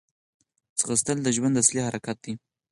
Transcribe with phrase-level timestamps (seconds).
[0.87, 2.33] منډه د ژوند اصلي حرکت دی